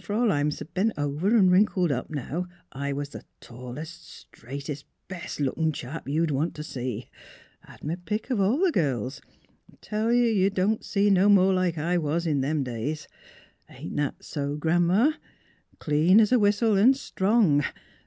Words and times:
Fer 0.00 0.14
all 0.14 0.32
I'm 0.32 0.46
s' 0.46 0.62
bent 0.72 0.92
over 0.96 1.36
an' 1.36 1.50
wrinkled 1.50 1.92
up 1.92 2.08
now 2.08 2.46
I 2.72 2.94
was 2.94 3.10
the 3.10 3.24
tallest, 3.40 4.08
straightest, 4.08 4.86
best 5.06 5.38
lookin' 5.38 5.70
chap 5.72 6.08
ye'd 6.08 6.30
want 6.30 6.54
t' 6.54 6.62
see. 6.62 7.10
Had 7.60 7.84
m' 7.86 7.94
pick 8.06 8.30
of 8.30 8.40
all 8.40 8.56
the 8.56 8.72
girls. 8.72 9.20
Tell 9.82 10.10
ye, 10.10 10.32
ye 10.32 10.48
don't 10.48 10.82
see 10.82 11.10
no 11.10 11.28
more 11.28 11.52
like 11.52 11.76
I 11.76 11.98
was 11.98 12.26
in 12.26 12.40
them 12.40 12.64
days; 12.64 13.06
ain't 13.68 13.94
that 13.96 14.24
so. 14.24 14.56
Gran 14.56 14.86
'ma?— 14.86 15.12
Clean 15.78 16.20
es 16.20 16.32
a 16.32 16.38
whistle 16.38 16.78
an' 16.78 16.94
strong. 16.94 17.62